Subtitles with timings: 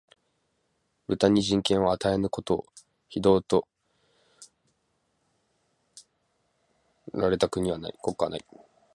[1.07, 2.65] 豚に人権を与えぬことを、
[3.07, 3.67] 非道と
[7.13, 7.77] 謗られた国家は
[8.31, 8.45] ない